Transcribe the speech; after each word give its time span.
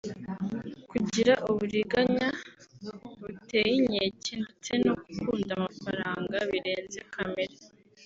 kugira 0.89 1.33
uburiganya 1.49 2.27
butey’inkeke 3.19 4.33
ndetse 4.43 4.71
no 4.85 4.93
gukunda 5.03 5.51
amafaranga 5.59 6.35
birenze 6.49 6.99
kamere 7.13 7.55